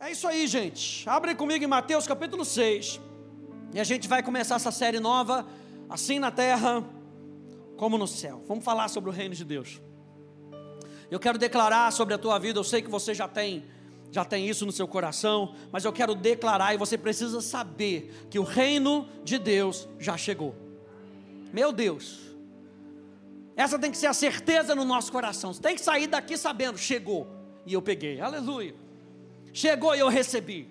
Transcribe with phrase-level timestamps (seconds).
[0.00, 1.08] É isso aí, gente.
[1.08, 3.00] Abre comigo em Mateus capítulo 6.
[3.74, 5.44] E a gente vai começar essa série nova,
[5.90, 6.84] assim na terra
[7.76, 8.40] como no céu.
[8.46, 9.82] Vamos falar sobre o reino de Deus.
[11.10, 13.64] Eu quero declarar sobre a tua vida, eu sei que você já tem
[14.10, 18.38] já tem isso no seu coração, mas eu quero declarar e você precisa saber que
[18.38, 20.54] o reino de Deus já chegou.
[21.52, 22.20] Meu Deus.
[23.54, 25.52] Essa tem que ser a certeza no nosso coração.
[25.52, 27.26] Você tem que sair daqui sabendo, chegou
[27.66, 28.18] e eu peguei.
[28.18, 28.87] Aleluia.
[29.60, 30.70] Chegou e eu recebi.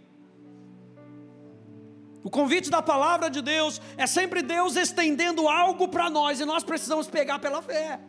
[2.23, 6.63] O convite da palavra de Deus é sempre Deus estendendo algo para nós e nós
[6.63, 7.99] precisamos pegar pela fé.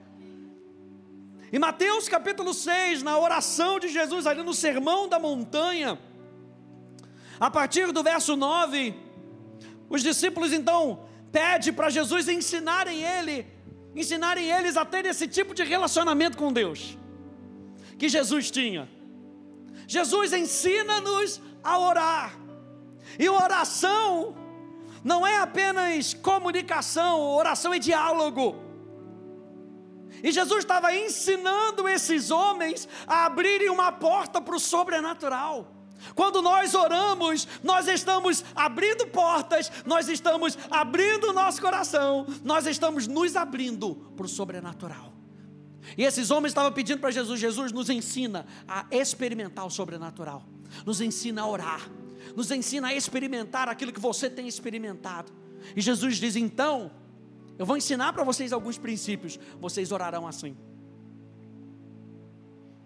[1.52, 5.98] Em Mateus capítulo 6, na oração de Jesus, ali no Sermão da Montanha,
[7.40, 8.94] a partir do verso 9,
[9.90, 13.46] os discípulos então pedem para Jesus ensinarem ele,
[13.96, 16.96] ensinarem eles a ter esse tipo de relacionamento com Deus
[17.98, 18.97] que Jesus tinha.
[19.88, 22.38] Jesus ensina-nos a orar.
[23.18, 24.36] E oração
[25.02, 28.54] não é apenas comunicação, oração é diálogo.
[30.22, 35.72] E Jesus estava ensinando esses homens a abrirem uma porta para o sobrenatural.
[36.14, 43.06] Quando nós oramos, nós estamos abrindo portas, nós estamos abrindo o nosso coração, nós estamos
[43.06, 45.17] nos abrindo para o sobrenatural.
[45.96, 50.44] E esses homens estavam pedindo para Jesus: Jesus nos ensina a experimentar o sobrenatural,
[50.84, 51.88] nos ensina a orar,
[52.36, 55.32] nos ensina a experimentar aquilo que você tem experimentado.
[55.74, 56.90] E Jesus diz: então,
[57.58, 60.56] eu vou ensinar para vocês alguns princípios, vocês orarão assim.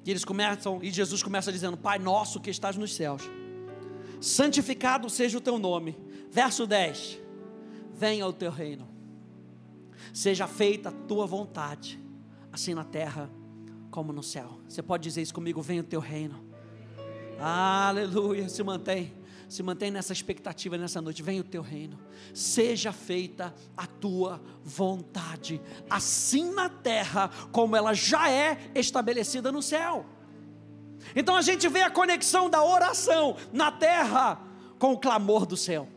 [0.04, 3.22] E eles começam, e Jesus começa dizendo: Pai nosso que estás nos céus,
[4.20, 5.96] santificado seja o teu nome.
[6.30, 7.18] Verso 10:
[7.94, 8.88] Venha o teu reino,
[10.12, 12.01] seja feita a tua vontade
[12.52, 13.30] assim na terra
[13.90, 14.60] como no céu.
[14.68, 15.62] Você pode dizer isso comigo?
[15.62, 16.44] Venha o teu reino.
[17.38, 18.48] Aleluia.
[18.48, 19.12] Se mantém.
[19.48, 21.22] Se mantém nessa expectativa nessa noite.
[21.22, 21.98] Venha o teu reino.
[22.32, 30.06] Seja feita a tua vontade, assim na terra como ela já é estabelecida no céu.
[31.14, 34.40] Então a gente vê a conexão da oração na terra
[34.78, 35.88] com o clamor do céu.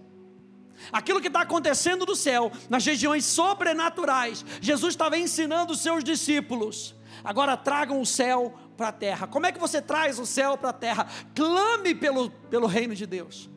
[0.91, 6.95] Aquilo que está acontecendo no céu, nas regiões sobrenaturais, Jesus estava ensinando os seus discípulos.
[7.23, 9.27] Agora tragam o céu para a terra.
[9.27, 11.07] Como é que você traz o céu para a terra?
[11.33, 13.49] Clame pelo, pelo reino de Deus.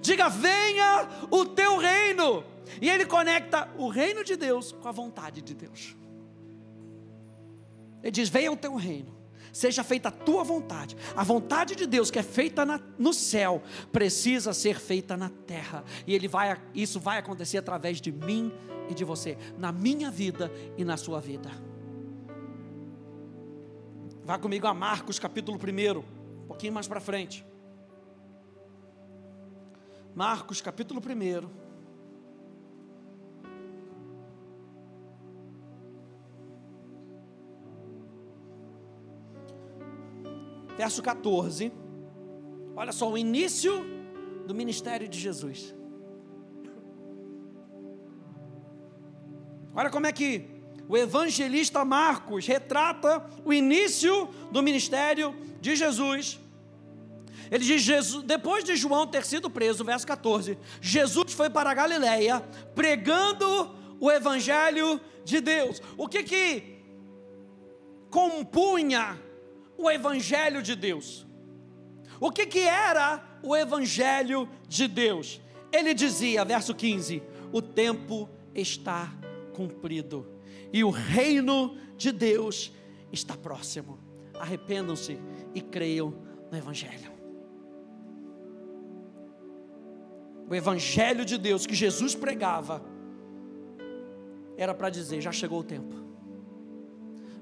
[0.00, 2.44] Diga: venha o teu reino.
[2.80, 5.94] E ele conecta o reino de Deus com a vontade de Deus.
[8.02, 9.13] Ele diz: venha o teu reino
[9.54, 10.96] seja feita a tua vontade.
[11.16, 15.84] A vontade de Deus que é feita na, no céu precisa ser feita na terra.
[16.06, 18.52] E ele vai, isso vai acontecer através de mim
[18.90, 21.50] e de você, na minha vida e na sua vida.
[24.24, 27.46] Vá comigo a Marcos capítulo 1, um pouquinho mais para frente.
[30.14, 31.63] Marcos capítulo 1.
[40.76, 41.72] Verso 14.
[42.76, 43.84] Olha só, o início
[44.46, 45.74] do ministério de Jesus.
[49.74, 50.54] Olha como é que
[50.88, 56.38] o evangelista Marcos retrata o início do ministério de Jesus.
[57.50, 61.74] Ele diz: Jesus, depois de João ter sido preso, verso 14, Jesus foi para a
[61.74, 62.40] Galiléia
[62.74, 65.80] pregando o evangelho de Deus.
[65.96, 66.74] O que que
[68.10, 69.20] compunha
[69.84, 71.26] o Evangelho de Deus.
[72.18, 75.40] O que, que era o Evangelho de Deus?
[75.70, 77.22] Ele dizia, verso 15:
[77.52, 79.12] O tempo está
[79.52, 80.26] cumprido
[80.72, 82.72] e o reino de Deus
[83.12, 83.98] está próximo.
[84.38, 85.18] Arrependam-se
[85.54, 86.14] e creiam
[86.50, 87.12] no Evangelho.
[90.48, 92.82] O Evangelho de Deus que Jesus pregava
[94.56, 96.03] era para dizer: já chegou o tempo.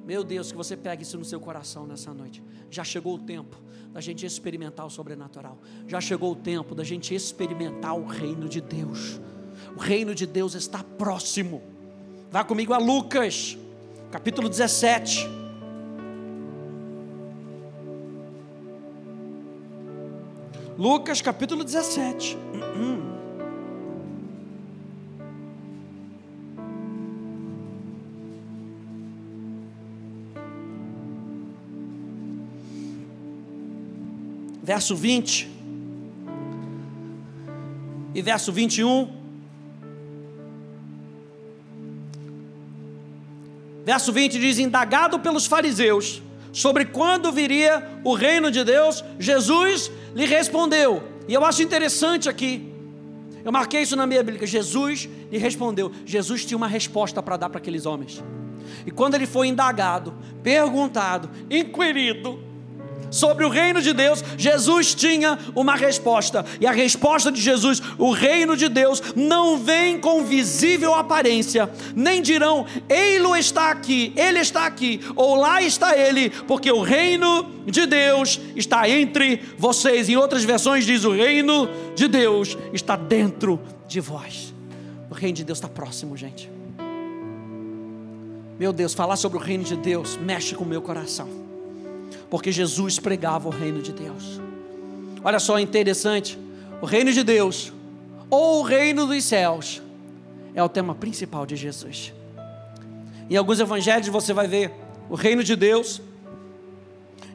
[0.04, 2.42] Meu Deus, que você pegue isso no seu coração nessa noite.
[2.70, 3.56] Já chegou o tempo
[3.92, 5.58] da gente experimentar o sobrenatural.
[5.86, 9.20] Já chegou o tempo da gente experimentar o reino de Deus.
[9.76, 11.62] O reino de Deus está próximo.
[12.30, 13.56] Vá comigo a Lucas,
[14.10, 15.28] capítulo 17.
[20.76, 22.36] Lucas capítulo 17.
[34.72, 35.50] verso 20
[38.14, 39.06] e verso 21.
[43.84, 46.22] Verso 20 diz: Indagado pelos fariseus
[46.52, 52.72] sobre quando viria o reino de Deus, Jesus lhe respondeu, e eu acho interessante aqui,
[53.44, 55.92] eu marquei isso na minha Bíblia, Jesus lhe respondeu.
[56.06, 58.22] Jesus tinha uma resposta para dar para aqueles homens.
[58.86, 62.51] E quando ele foi indagado, perguntado, inquirido,
[63.12, 66.44] sobre o reino de Deus, Jesus tinha uma resposta.
[66.60, 72.22] E a resposta de Jesus, o reino de Deus, não vem com visível aparência, nem
[72.22, 77.86] dirão, ei-lo está aqui, ele está aqui, ou lá está ele, porque o reino de
[77.86, 80.08] Deus está entre vocês.
[80.08, 84.54] Em outras versões diz: o reino de Deus está dentro de vós.
[85.10, 86.50] O reino de Deus está próximo, gente.
[88.58, 91.51] Meu Deus, falar sobre o reino de Deus mexe com o meu coração
[92.32, 94.40] porque Jesus pregava o reino de Deus.
[95.22, 96.38] Olha só interessante,
[96.80, 97.70] o reino de Deus
[98.30, 99.82] ou o reino dos céus
[100.54, 102.10] é o tema principal de Jesus.
[103.28, 104.72] Em alguns evangelhos você vai ver
[105.10, 106.00] o reino de Deus,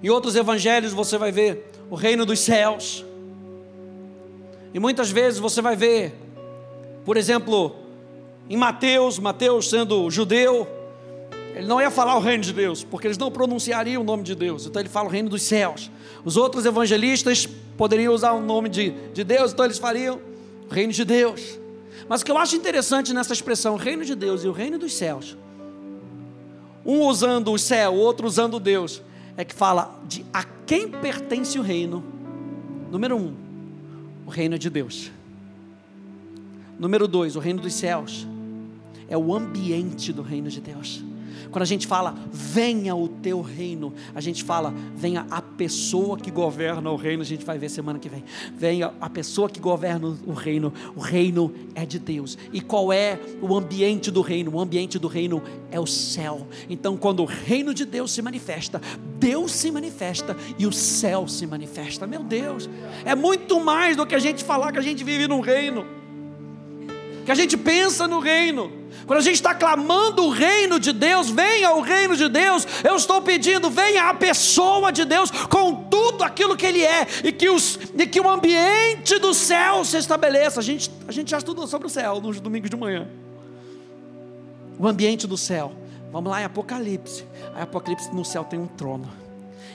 [0.01, 3.05] em outros evangelhos você vai ver o reino dos céus.
[4.73, 6.15] E muitas vezes você vai ver,
[7.05, 7.75] por exemplo,
[8.49, 10.67] em Mateus, Mateus sendo judeu,
[11.55, 14.35] ele não ia falar o reino de Deus, porque eles não pronunciariam o nome de
[14.35, 14.65] Deus.
[14.65, 15.89] Então ele fala o reino dos céus.
[16.23, 17.47] Os outros evangelistas
[17.77, 20.19] poderiam usar o nome de, de Deus, então eles fariam
[20.69, 21.59] o reino de Deus.
[22.07, 24.93] Mas o que eu acho interessante nessa expressão, reino de Deus e o reino dos
[24.93, 25.37] céus,
[26.85, 29.01] um usando o céu, o outro usando Deus,
[29.35, 32.03] é que fala de a quem pertence o reino.
[32.89, 33.33] Número um,
[34.25, 35.11] o reino de Deus.
[36.79, 38.27] Número dois, o reino dos céus.
[39.09, 41.03] É o ambiente do reino de Deus.
[41.51, 46.31] Quando a gente fala, venha o teu reino, a gente fala, venha a pessoa que
[46.31, 48.23] governa o reino, a gente vai ver semana que vem.
[48.55, 52.37] Venha a pessoa que governa o reino, o reino é de Deus.
[52.51, 54.51] E qual é o ambiente do reino?
[54.55, 55.41] O ambiente do reino
[55.71, 56.47] é o céu.
[56.69, 58.81] Então, quando o reino de Deus se manifesta,
[59.19, 62.05] Deus se manifesta e o céu se manifesta.
[62.05, 62.69] Meu Deus,
[63.05, 65.96] é muito mais do que a gente falar que a gente vive num reino,
[67.27, 68.71] que a gente pensa no reino.
[69.05, 72.95] Quando a gente está clamando o reino de Deus, venha o reino de Deus, eu
[72.95, 77.49] estou pedindo, venha a pessoa de Deus com tudo aquilo que Ele é, e que,
[77.49, 80.61] os, e que o ambiente do céu se estabeleça.
[80.61, 83.05] A gente, a gente já estudou sobre o céu nos domingos de manhã.
[84.79, 85.73] O ambiente do céu.
[86.13, 87.25] Vamos lá em Apocalipse.
[87.53, 89.11] Aí Apocalipse no céu tem um trono.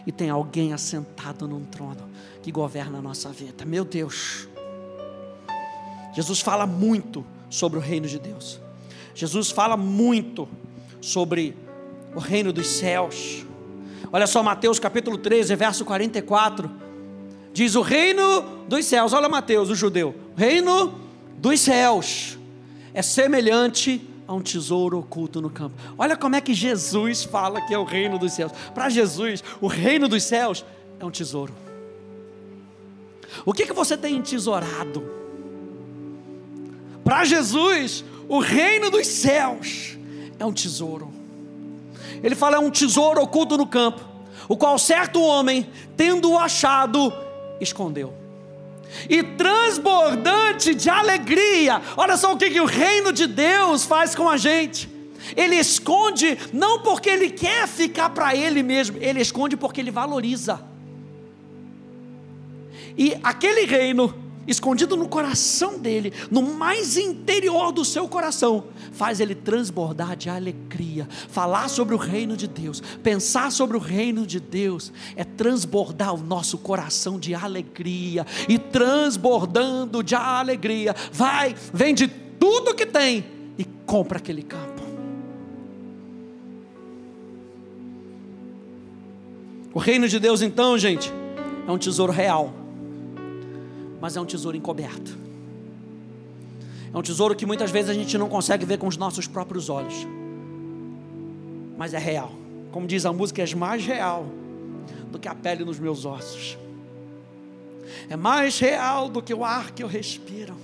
[0.07, 2.09] E tem alguém assentado num trono
[2.43, 3.67] que governa a nossa vida.
[3.67, 4.49] Meu Deus.
[6.15, 8.59] Jesus fala muito sobre o reino de Deus.
[9.15, 10.49] Jesus fala muito
[11.03, 11.55] sobre
[12.15, 13.45] o reino dos céus.
[14.11, 16.71] Olha só, Mateus capítulo 13, verso 44.
[17.53, 19.13] Diz o reino dos céus.
[19.13, 20.15] Olha Mateus, o judeu.
[20.35, 20.95] O reino
[21.37, 22.39] dos céus
[22.95, 25.75] é semelhante a um tesouro oculto no campo.
[25.99, 28.51] Olha como é que Jesus fala que é o reino dos céus.
[28.75, 30.65] Para Jesus, o reino dos céus
[30.99, 31.53] é um tesouro.
[33.45, 35.22] O que, que você tem entesourado?
[37.05, 39.97] Para Jesus, o reino dos céus
[40.39, 41.13] é um tesouro.
[42.23, 44.01] Ele fala: é um tesouro oculto no campo,
[44.49, 47.13] o qual certo homem, tendo-o achado,
[47.61, 48.15] escondeu.
[49.09, 54.29] E transbordante de alegria, olha só o que, que o reino de Deus faz com
[54.29, 54.89] a gente.
[55.37, 60.63] Ele esconde não porque ele quer ficar para ele mesmo, ele esconde porque ele valoriza.
[62.97, 69.35] E aquele reino escondido no coração dele, no mais interior do seu coração, faz ele
[69.35, 71.09] transbordar de alegria.
[71.29, 76.19] Falar sobre o reino de Deus, pensar sobre o reino de Deus, é transbordar o
[76.19, 82.09] nosso coração de alegria, e transbordando de alegria, vai, vende
[82.39, 83.25] tudo que tem
[83.57, 84.83] e compra aquele campo.
[89.75, 91.11] O reino de Deus, então, gente,
[91.67, 92.62] é um tesouro real
[94.03, 95.17] mas é um tesouro encoberto.
[96.93, 99.69] É um tesouro que muitas vezes a gente não consegue ver com os nossos próprios
[99.69, 99.95] olhos,
[101.79, 102.33] mas é real.
[102.73, 104.27] Como diz a música, é mais real
[105.13, 106.59] do que a pele nos meus ossos,
[108.11, 110.57] é mais real do que o ar que eu respiro.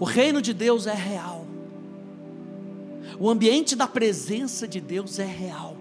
[0.00, 1.44] O reino de Deus é real,
[3.20, 5.76] o ambiente da presença de Deus é real,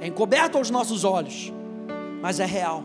[0.00, 1.52] é encoberto aos nossos olhos,
[2.20, 2.82] mas é real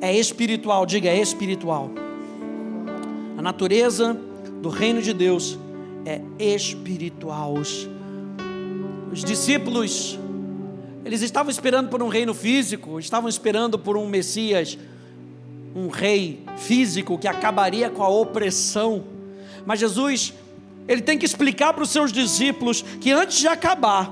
[0.00, 1.90] é espiritual, diga é espiritual.
[3.36, 4.18] A natureza
[4.60, 5.58] do reino de Deus
[6.04, 7.54] é espiritual.
[7.54, 7.88] Os,
[9.12, 10.18] os discípulos,
[11.04, 14.78] eles estavam esperando por um reino físico, estavam esperando por um Messias,
[15.74, 19.04] um rei físico que acabaria com a opressão.
[19.64, 20.32] Mas Jesus,
[20.88, 24.10] ele tem que explicar para os seus discípulos que antes de acabar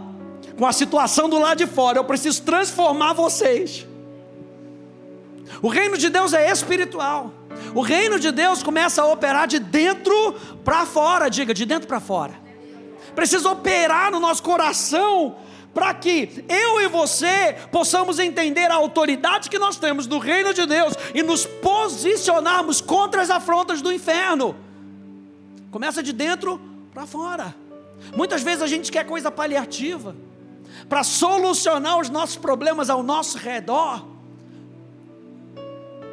[0.56, 3.86] com a situação do lado de fora, eu preciso transformar vocês.
[5.64, 7.32] O reino de Deus é espiritual.
[7.74, 12.00] O reino de Deus começa a operar de dentro para fora, diga, de dentro para
[12.00, 12.34] fora.
[13.14, 15.36] Precisa operar no nosso coração
[15.72, 20.66] para que eu e você possamos entender a autoridade que nós temos do reino de
[20.66, 24.54] Deus e nos posicionarmos contra as afrontas do inferno.
[25.70, 26.60] Começa de dentro
[26.92, 27.56] para fora.
[28.14, 30.14] Muitas vezes a gente quer coisa paliativa
[30.90, 34.13] para solucionar os nossos problemas ao nosso redor.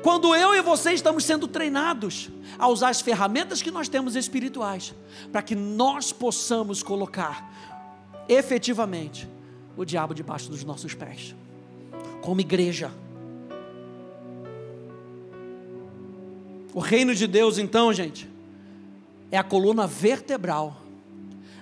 [0.01, 4.95] Quando eu e você estamos sendo treinados a usar as ferramentas que nós temos espirituais,
[5.31, 7.51] para que nós possamos colocar
[8.27, 9.27] efetivamente
[9.77, 11.35] o diabo debaixo dos nossos pés,
[12.21, 12.91] como igreja.
[16.73, 18.29] O reino de Deus, então, gente,
[19.29, 20.81] é a coluna vertebral,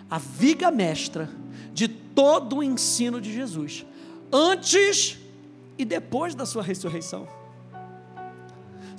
[0.10, 1.30] a viga mestra
[1.74, 3.86] de todo o ensino de Jesus,
[4.32, 5.18] antes
[5.78, 7.39] e depois da sua ressurreição.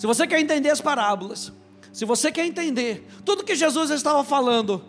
[0.01, 1.53] Se você quer entender as parábolas,
[1.93, 4.83] se você quer entender tudo que Jesus estava falando,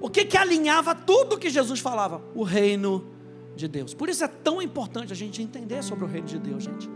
[0.00, 2.22] o que, que alinhava tudo que Jesus falava?
[2.34, 3.04] O reino
[3.54, 3.92] de Deus.
[3.92, 6.88] Por isso é tão importante a gente entender sobre o reino de Deus, gente.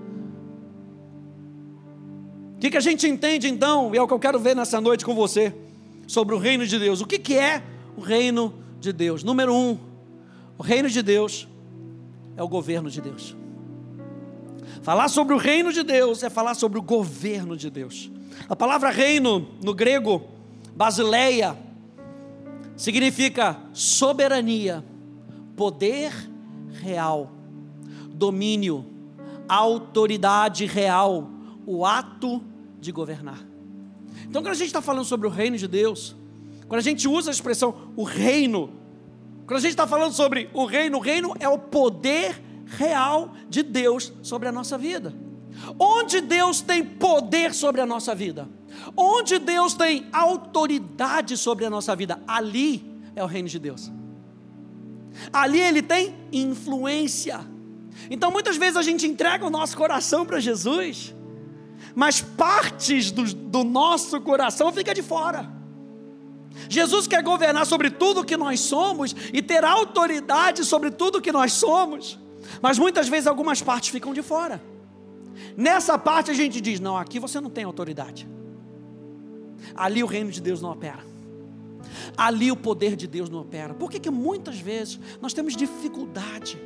[2.57, 4.81] O que, que a gente entende então, e é o que eu quero ver nessa
[4.81, 5.55] noite com você,
[6.07, 7.03] sobre o reino de Deus.
[7.03, 7.63] O que, que é
[7.99, 9.23] o reino de Deus?
[9.23, 9.77] Número um,
[10.57, 11.47] o reino de Deus
[12.35, 13.37] é o governo de Deus.
[14.83, 18.11] Falar sobre o reino de Deus é falar sobre o governo de Deus.
[18.49, 20.23] A palavra reino, no grego,
[20.75, 21.57] basileia,
[22.77, 24.85] significa soberania,
[25.57, 26.13] poder
[26.81, 27.33] real,
[28.11, 28.87] domínio,
[29.49, 31.31] autoridade real,
[31.67, 32.43] o ato
[32.81, 33.45] de governar.
[34.29, 36.15] Então, quando a gente está falando sobre o reino de Deus,
[36.69, 38.71] quando a gente usa a expressão o reino,
[39.47, 43.63] quando a gente está falando sobre o reino, o reino é o poder real de
[43.63, 45.15] Deus sobre a nossa vida.
[45.79, 48.49] Onde Deus tem poder sobre a nossa vida,
[48.97, 52.85] onde Deus tem autoridade sobre a nossa vida, ali
[53.17, 53.91] é o reino de Deus.
[55.33, 57.41] Ali ele tem influência.
[58.11, 61.15] Então muitas vezes a gente entrega o nosso coração para Jesus,
[61.95, 65.51] mas partes do, do nosso coração fica de fora.
[66.69, 71.53] Jesus quer governar sobre tudo que nós somos e ter autoridade sobre tudo que nós
[71.53, 72.19] somos,
[72.61, 74.61] mas muitas vezes algumas partes ficam de fora.
[75.57, 78.29] Nessa parte a gente diz: não, aqui você não tem autoridade.
[79.75, 81.07] Ali o reino de Deus não opera.
[82.17, 83.75] Ali o poder de Deus não opera.
[83.75, 86.59] Por que, que muitas vezes nós temos dificuldade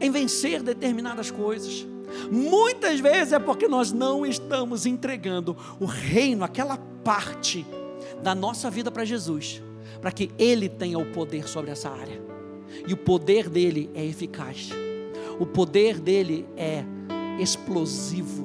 [0.00, 1.86] em vencer determinadas coisas?
[2.30, 7.66] Muitas vezes é porque nós não estamos entregando o reino, aquela parte
[8.22, 9.62] da nossa vida para Jesus,
[10.00, 12.22] para que Ele tenha o poder sobre essa área.
[12.86, 14.70] E o poder dele é eficaz,
[15.38, 16.84] o poder dele é
[17.38, 18.44] explosivo,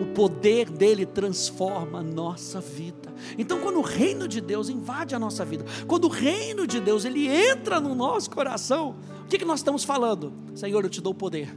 [0.00, 3.12] o poder dele transforma a nossa vida.
[3.36, 7.04] Então, quando o reino de Deus invade a nossa vida, quando o reino de Deus
[7.04, 10.32] ele entra no nosso coração, o que, que nós estamos falando?
[10.54, 11.54] Senhor, eu te dou o poder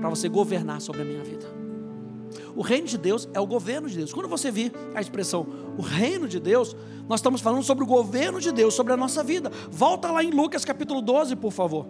[0.00, 1.46] para você governar sobre a minha vida.
[2.54, 4.12] O reino de Deus é o governo de Deus.
[4.12, 6.74] Quando você vir a expressão o reino de Deus,
[7.08, 9.50] nós estamos falando sobre o governo de Deus sobre a nossa vida.
[9.70, 11.86] Volta lá em Lucas capítulo 12, por favor.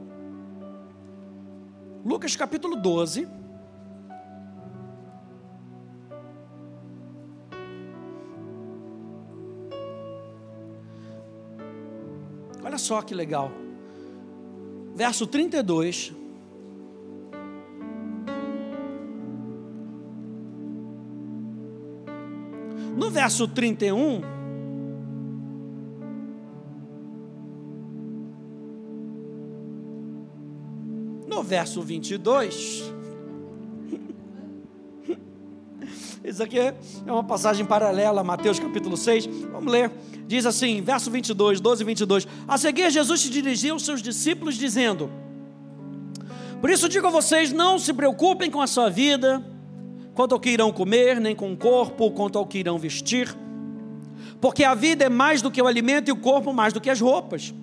[2.08, 3.28] Lucas capítulo 12.
[12.64, 13.50] Olha só que legal.
[14.94, 16.14] Verso 32.
[22.96, 24.22] No verso 31,
[31.48, 32.92] verso 22,
[36.22, 36.74] isso aqui é
[37.06, 39.90] uma passagem paralela a Mateus capítulo 6, vamos ler.
[40.26, 42.28] Diz assim, verso 22, 12 e 22.
[42.46, 45.10] A seguir, Jesus se dirigiu aos seus discípulos, dizendo:
[46.60, 49.42] Por isso digo a vocês: não se preocupem com a sua vida
[50.14, 53.34] quanto ao que irão comer, nem com o corpo, quanto ao que irão vestir.
[54.38, 56.90] Porque a vida é mais do que o alimento e o corpo mais do que
[56.90, 57.54] as roupas.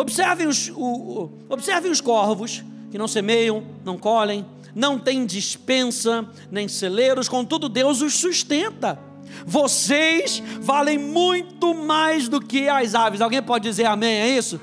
[0.00, 6.68] Observem os, o, observem os corvos, que não semeiam, não colhem, não têm dispensa, nem
[6.68, 8.98] celeiros, contudo Deus os sustenta.
[9.44, 13.20] Vocês valem muito mais do que as aves.
[13.20, 14.14] Alguém pode dizer amém?
[14.14, 14.60] É isso?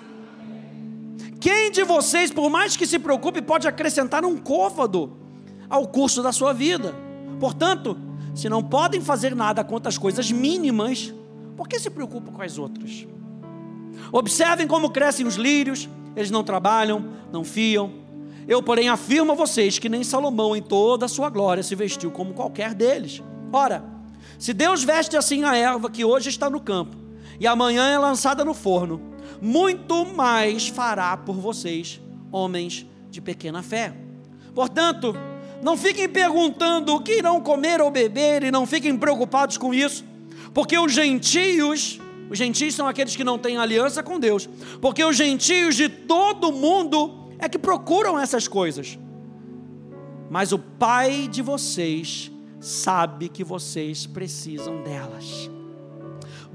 [1.39, 5.25] Quem de vocês, por mais que se preocupe, pode acrescentar um côvado?
[5.69, 6.93] ao curso da sua vida.
[7.39, 7.97] Portanto,
[8.33, 11.13] se não podem fazer nada quanto às coisas mínimas,
[11.55, 13.05] por que se preocupam com as outras?
[14.11, 17.91] Observem como crescem os lírios, eles não trabalham, não fiam.
[18.47, 22.11] Eu, porém, afirmo a vocês que nem Salomão, em toda a sua glória, se vestiu
[22.11, 23.21] como qualquer deles.
[23.51, 23.83] Ora,
[24.37, 26.95] se Deus veste assim a erva que hoje está no campo
[27.39, 29.01] e amanhã é lançada no forno,
[29.41, 31.99] muito mais fará por vocês,
[32.31, 33.93] homens de pequena fé.
[34.53, 35.15] Portanto,
[35.61, 40.05] não fiquem perguntando o que irão comer ou beber e não fiquem preocupados com isso,
[40.53, 44.49] porque os gentios, os gentios são aqueles que não têm aliança com Deus,
[44.81, 48.97] porque os gentios de todo mundo é que procuram essas coisas.
[50.29, 55.49] Mas o Pai de vocês sabe que vocês precisam delas.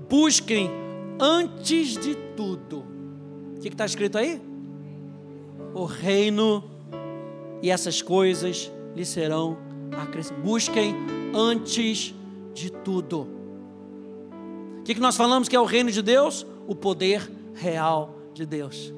[0.09, 0.71] Busquem
[1.21, 2.85] antes de tudo.
[3.57, 4.41] O que está escrito aí?
[5.73, 6.65] O reino
[7.63, 9.57] e essas coisas lhe serão
[9.93, 10.45] acrescentadas.
[10.45, 10.97] Busquem
[11.33, 12.13] antes
[12.53, 13.40] de tudo.
[14.91, 16.47] O que, que nós falamos que é o reino de Deus?
[16.67, 18.93] O poder real de Deus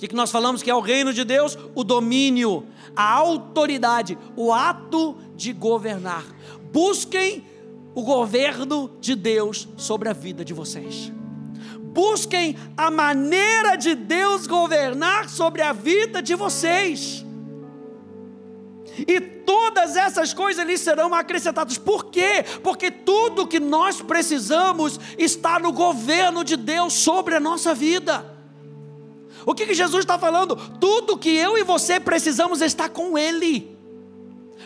[0.00, 1.58] que, que nós falamos que é o reino de Deus?
[1.74, 2.66] O domínio,
[2.96, 6.24] a autoridade, o ato de governar.
[6.72, 7.44] Busquem
[7.94, 11.12] o governo de Deus sobre a vida de vocês.
[11.78, 17.22] Busquem a maneira de Deus governar sobre a vida de vocês.
[19.06, 21.78] E todas essas coisas lhes serão acrescentadas.
[21.78, 22.44] Por quê?
[22.62, 28.24] Porque tudo que nós precisamos está no governo de Deus sobre a nossa vida.
[29.44, 30.56] O que, que Jesus está falando?
[30.78, 33.78] Tudo que eu e você precisamos está com Ele.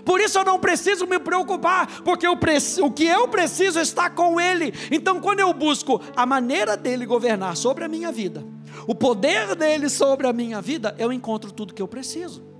[0.05, 2.37] Por isso eu não preciso me preocupar, porque eu
[2.83, 4.75] o que eu preciso está com Ele.
[4.91, 8.45] Então, quando eu busco a maneira dele governar sobre a minha vida,
[8.87, 12.54] o poder dele sobre a minha vida, eu encontro tudo que eu preciso.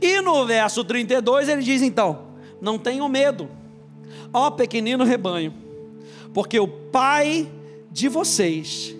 [0.00, 2.28] E no verso 32 ele diz então:
[2.60, 3.48] Não tenham medo,
[4.32, 5.54] ó pequenino rebanho,
[6.32, 7.48] porque o Pai
[7.90, 8.94] de vocês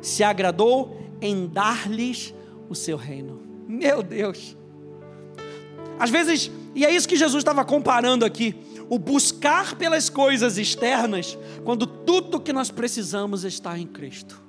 [0.00, 2.34] se agradou em dar-lhes
[2.68, 3.40] o seu reino.
[3.66, 4.56] Meu Deus.
[5.98, 8.54] Às vezes, e é isso que Jesus estava comparando aqui,
[8.88, 14.42] o buscar pelas coisas externas, quando tudo que nós precisamos está em Cristo.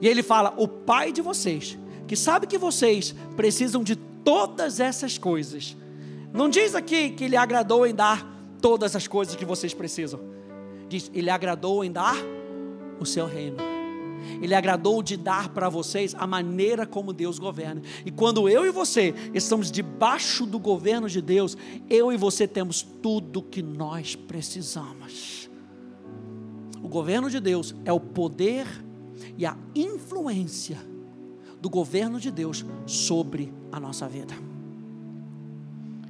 [0.00, 5.18] E ele fala: o Pai de vocês, que sabe que vocês precisam de todas essas
[5.18, 5.76] coisas,
[6.32, 8.26] não diz aqui que ele agradou em dar
[8.60, 10.20] todas as coisas que vocês precisam,
[10.88, 12.16] diz, ele agradou em dar
[12.98, 13.58] o seu reino.
[14.40, 17.82] Ele agradou de dar para vocês a maneira como Deus governa.
[18.06, 21.56] E quando eu e você estamos debaixo do governo de Deus,
[21.90, 25.50] eu e você temos tudo que nós precisamos.
[26.82, 28.66] O governo de Deus é o poder
[29.36, 30.78] e a influência
[31.64, 34.34] do governo de Deus sobre a nossa vida.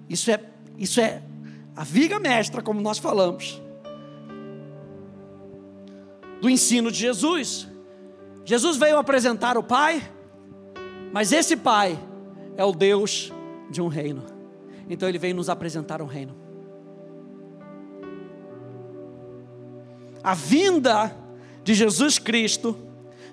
[0.09, 0.43] Isso é,
[0.77, 1.23] isso é
[1.77, 3.63] a viga mestra, como nós falamos,
[6.41, 7.69] do ensino de Jesus.
[8.45, 10.03] Jesus veio apresentar o Pai,
[11.13, 11.97] mas esse Pai
[12.57, 13.33] é o Deus
[13.71, 14.25] de um reino.
[14.91, 16.35] Então ele veio nos apresentar um reino.
[20.21, 21.17] A vinda
[21.63, 22.77] de Jesus Cristo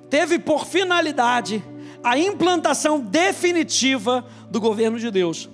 [0.07, 1.63] teve por finalidade
[2.03, 5.49] a implantação definitiva do governo de Deus,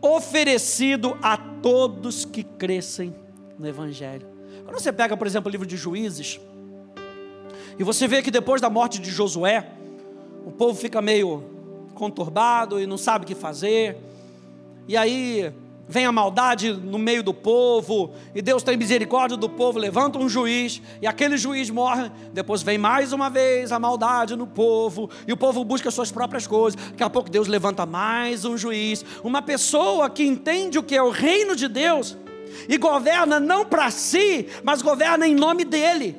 [0.00, 3.14] oferecido a todos que crescem
[3.58, 4.26] no Evangelho.
[4.64, 6.40] Quando você pega, por exemplo, o livro de Juízes,
[7.78, 9.70] e você vê que depois da morte de Josué,
[10.44, 11.44] o povo fica meio
[11.94, 13.96] conturbado e não sabe o que fazer.
[14.88, 15.52] E aí
[15.90, 20.28] vem a maldade no meio do povo, e Deus tem misericórdia do povo, levanta um
[20.28, 22.10] juiz, e aquele juiz morre.
[22.32, 26.46] Depois vem mais uma vez a maldade no povo, e o povo busca suas próprias
[26.46, 26.80] coisas.
[26.90, 31.02] Daqui a pouco Deus levanta mais um juiz, uma pessoa que entende o que é
[31.02, 32.16] o reino de Deus
[32.68, 36.16] e governa não para si, mas governa em nome dele.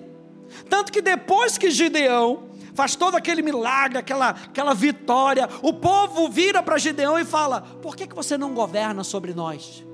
[0.69, 6.62] Tanto que depois que Gideão faz todo aquele milagre, aquela, aquela vitória, o povo vira
[6.62, 9.86] para Gideão e fala: Por que, que você não governa sobre nós?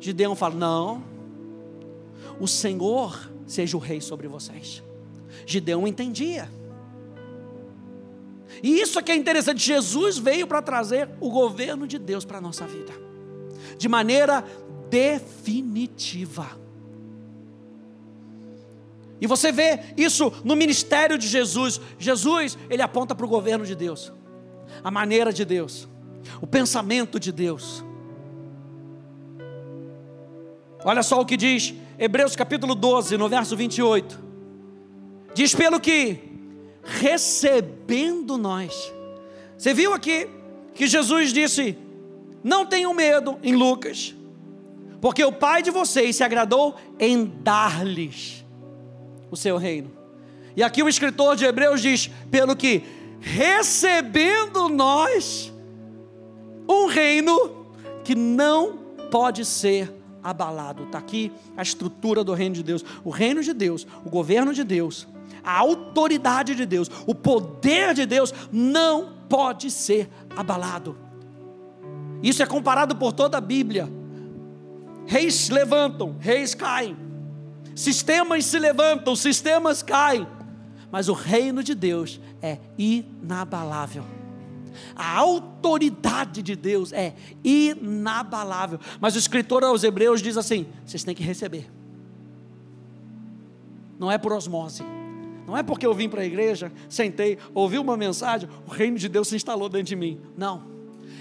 [0.00, 1.02] Gideão fala: Não,
[2.40, 4.82] o Senhor seja o rei sobre vocês.
[5.46, 6.48] Gideão entendia.
[8.62, 9.64] E isso é que é interessante.
[9.64, 12.92] Jesus veio para trazer o governo de Deus para a nossa vida,
[13.76, 14.44] de maneira
[14.88, 16.67] definitiva.
[19.20, 21.80] E você vê isso no ministério de Jesus.
[21.98, 24.12] Jesus, ele aponta para o governo de Deus,
[24.82, 25.88] a maneira de Deus,
[26.40, 27.84] o pensamento de Deus.
[30.84, 34.18] Olha só o que diz Hebreus capítulo 12, no verso 28.
[35.34, 36.20] Diz: pelo que
[36.82, 38.92] recebendo nós.
[39.56, 40.28] Você viu aqui
[40.74, 41.76] que Jesus disse:
[42.44, 44.14] Não tenham medo, em Lucas,
[45.00, 48.37] porque o Pai de vocês se agradou em dar-lhes
[49.30, 49.90] o seu reino.
[50.56, 52.82] E aqui o escritor de Hebreus diz: pelo que
[53.20, 55.52] recebendo nós
[56.68, 57.66] um reino
[58.04, 58.78] que não
[59.10, 60.84] pode ser abalado.
[60.84, 62.84] Está aqui a estrutura do reino de Deus.
[63.04, 65.06] O reino de Deus, o governo de Deus,
[65.42, 70.96] a autoridade de Deus, o poder de Deus não pode ser abalado.
[72.22, 73.88] Isso é comparado por toda a Bíblia.
[75.06, 77.07] Reis levantam, reis caem.
[77.78, 80.26] Sistemas se levantam, sistemas caem.
[80.90, 84.04] Mas o reino de Deus é inabalável.
[84.96, 87.14] A autoridade de Deus é
[87.44, 88.80] inabalável.
[89.00, 91.70] Mas o escritor aos Hebreus diz assim: vocês têm que receber.
[93.96, 94.82] Não é por osmose.
[95.46, 99.08] Não é porque eu vim para a igreja, sentei, ouvi uma mensagem, o reino de
[99.08, 100.20] Deus se instalou dentro de mim.
[100.36, 100.64] Não.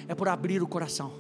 [0.08, 1.14] É por abrir o coração.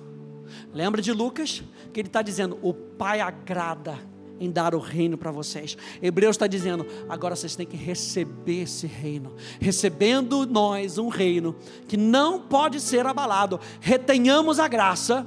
[0.74, 1.62] Lembra de Lucas?
[1.94, 5.78] Que ele está dizendo: o Pai agrada em dar o reino para vocês.
[6.02, 11.56] Hebreus está dizendo: agora vocês têm que receber esse reino, recebendo nós um reino
[11.88, 13.60] que não pode ser abalado.
[13.80, 15.26] Retenhamos a graça,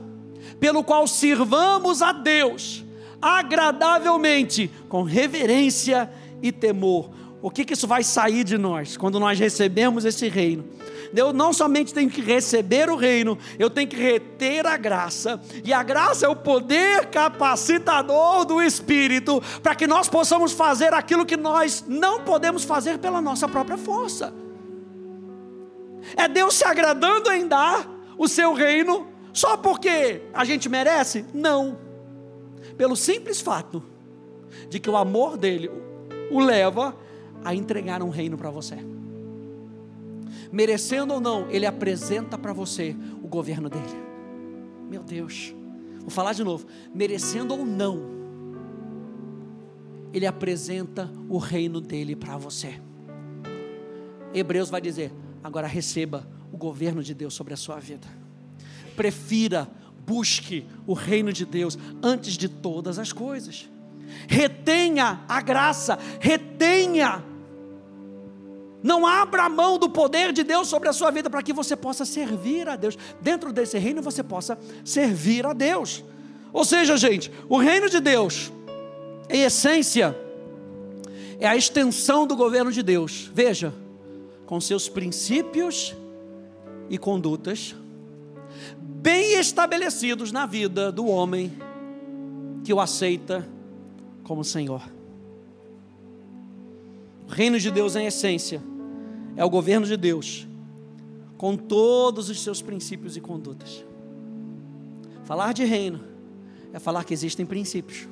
[0.59, 2.85] pelo qual sirvamos a Deus
[3.21, 6.11] agradavelmente, com reverência
[6.43, 7.11] e temor.
[7.43, 10.65] O que, que isso vai sair de nós quando nós recebemos esse reino?
[11.15, 15.73] eu não somente tenho que receber o reino, eu tenho que reter a graça, e
[15.73, 21.37] a graça é o poder capacitador do Espírito, para que nós possamos fazer aquilo que
[21.37, 24.33] nós não podemos fazer pela nossa própria força.
[26.17, 31.25] É Deus se agradando em dar o seu reino, só porque a gente merece?
[31.35, 31.79] Não.
[32.77, 33.83] Pelo simples fato
[34.69, 35.71] de que o amor dele
[36.31, 36.97] o leva
[37.45, 38.79] a entregar um reino para você
[40.53, 44.11] merecendo ou não, Ele apresenta para você o governo dele.
[44.89, 45.55] Meu Deus,
[46.01, 48.03] vou falar de novo: merecendo ou não,
[50.13, 52.81] Ele apresenta o reino dele para você.
[54.35, 58.09] Hebreus vai dizer: agora receba o governo de Deus sobre a sua vida.
[58.97, 59.71] Prefira,
[60.07, 63.71] busque o reino de Deus antes de todas as coisas.
[64.27, 67.25] Retenha a graça, retenha
[68.83, 72.05] não abra mão do poder de Deus sobre a sua vida para que você possa
[72.05, 72.97] servir a Deus.
[73.21, 76.03] Dentro desse reino você possa servir a Deus.
[76.53, 78.51] Ou seja, gente, o reino de Deus,
[79.29, 80.17] em essência,
[81.39, 83.31] é a extensão do governo de Deus.
[83.33, 83.73] Veja,
[84.47, 85.95] com seus princípios
[86.89, 87.75] e condutas
[89.01, 91.53] bem estabelecidos na vida do homem
[92.63, 93.49] que o aceita
[94.23, 94.83] como Senhor.
[97.31, 98.61] Reino de Deus, em essência,
[99.37, 100.49] é o governo de Deus,
[101.39, 103.85] com todos os seus princípios e condutas.
[105.25, 106.01] Falar de reino
[106.73, 108.09] é falar que existem princípios,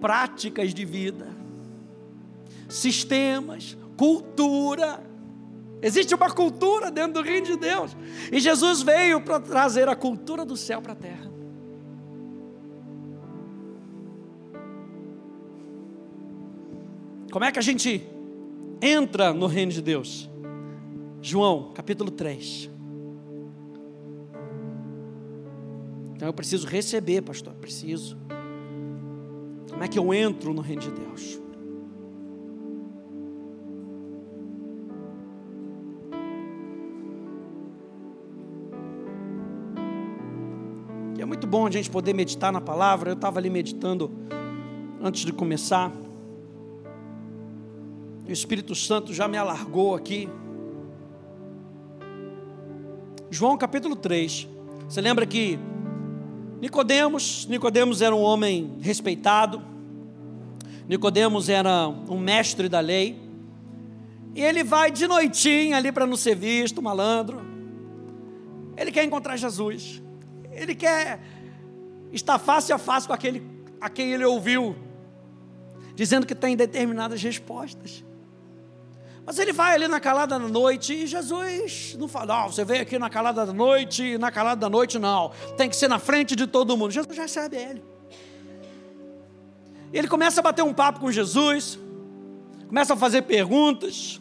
[0.00, 1.26] práticas de vida,
[2.68, 5.02] sistemas, cultura.
[5.82, 7.96] Existe uma cultura dentro do reino de Deus.
[8.30, 11.35] E Jesus veio para trazer a cultura do céu para a terra.
[17.36, 18.02] Como é que a gente
[18.80, 20.26] entra no reino de Deus.
[21.20, 22.70] João, capítulo 3.
[26.14, 28.16] Então eu preciso receber, pastor, preciso.
[29.68, 31.38] Como é que eu entro no reino de Deus?
[41.18, 43.10] E é muito bom a gente poder meditar na palavra.
[43.10, 44.10] Eu estava ali meditando
[45.02, 45.92] antes de começar.
[48.28, 50.28] O Espírito Santo já me alargou aqui.
[53.30, 54.48] João capítulo 3.
[54.88, 55.56] Você lembra que
[56.60, 59.62] Nicodemos, Nicodemos era um homem respeitado.
[60.88, 63.16] Nicodemos era um mestre da lei.
[64.34, 67.40] E ele vai de noitinho ali para não ser visto, malandro.
[68.76, 70.02] Ele quer encontrar Jesus.
[70.50, 71.20] Ele quer
[72.12, 74.74] estar face a face com aquele a quem ele ouviu,
[75.94, 78.04] dizendo que tem determinadas respostas.
[79.26, 82.82] Mas ele vai ali na calada da noite e Jesus não fala, não, você veio
[82.82, 86.36] aqui na calada da noite na calada da noite não, tem que ser na frente
[86.36, 86.92] de todo mundo.
[86.92, 87.82] Jesus já recebe ele.
[89.92, 91.76] Ele começa a bater um papo com Jesus,
[92.68, 94.20] começa a fazer perguntas.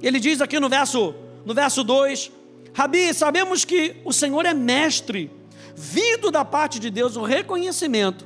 [0.00, 2.32] Ele diz aqui no verso, no verso 2:
[2.72, 5.30] Rabi, sabemos que o Senhor é mestre,
[5.76, 8.24] vindo da parte de Deus o reconhecimento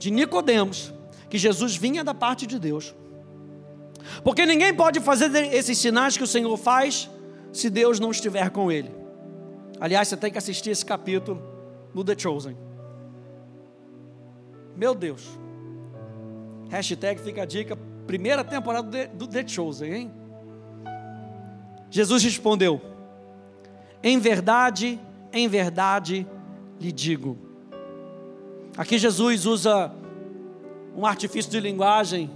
[0.00, 0.92] de Nicodemos,
[1.30, 2.92] que Jesus vinha da parte de Deus.
[4.22, 7.10] Porque ninguém pode fazer esses sinais que o Senhor faz
[7.52, 8.90] se Deus não estiver com ele.
[9.80, 11.42] Aliás, você tem que assistir esse capítulo
[11.94, 12.56] no The Chosen.
[14.76, 15.38] Meu Deus.
[16.70, 20.10] Hashtag fica a dica primeira temporada do The Chosen, hein?
[21.90, 22.80] Jesus respondeu:
[24.02, 24.98] Em verdade,
[25.32, 26.26] em verdade
[26.80, 27.38] lhe digo.
[28.76, 29.92] Aqui Jesus usa
[30.96, 32.30] um artifício de linguagem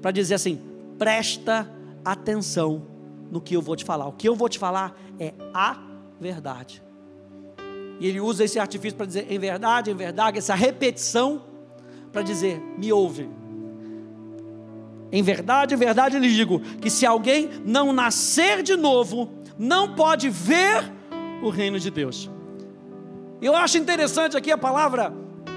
[0.00, 0.60] para dizer assim:
[0.98, 1.70] presta
[2.04, 2.86] atenção
[3.30, 4.06] no que eu vou te falar.
[4.06, 5.78] O que eu vou te falar é a
[6.20, 6.82] verdade.
[8.00, 11.42] E ele usa esse artifício para dizer em verdade, em verdade, essa repetição
[12.12, 13.28] para dizer: me ouve.
[15.12, 20.28] Em verdade, em verdade lhe digo que se alguém não nascer de novo, não pode
[20.28, 20.92] ver
[21.42, 22.30] o reino de Deus.
[23.40, 25.12] Eu acho interessante aqui a palavra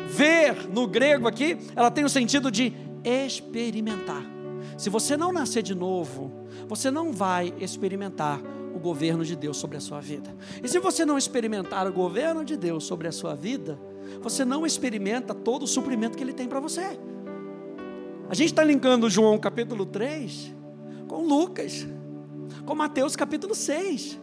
[0.07, 2.73] ver no grego aqui, ela tem o sentido de
[3.03, 4.36] experimentar.
[4.77, 6.31] Se você não nascer de novo,
[6.67, 8.41] você não vai experimentar
[8.73, 10.35] o governo de Deus sobre a sua vida.
[10.63, 13.79] E se você não experimentar o governo de Deus sobre a sua vida,
[14.21, 16.99] você não experimenta todo o suprimento que Ele tem para você.
[18.29, 20.53] A gente está linkando João capítulo 3
[21.07, 21.87] com Lucas,
[22.65, 24.19] com Mateus capítulo 6.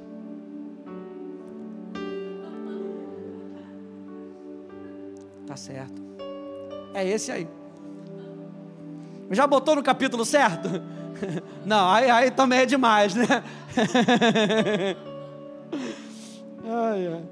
[5.47, 6.03] Tá certo.
[6.93, 7.49] É esse aí.
[9.35, 10.69] Já botou no capítulo certo?
[11.65, 13.27] Não, aí, aí também é demais, né?
[16.65, 17.23] ai, ai.